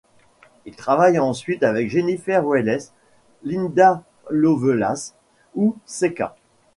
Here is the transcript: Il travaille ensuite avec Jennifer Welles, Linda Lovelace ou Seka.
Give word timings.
Il 0.65 0.75
travaille 0.75 1.19
ensuite 1.19 1.61
avec 1.61 1.91
Jennifer 1.91 2.43
Welles, 2.43 2.79
Linda 3.43 4.01
Lovelace 4.31 5.13
ou 5.53 5.77
Seka. 5.85 6.35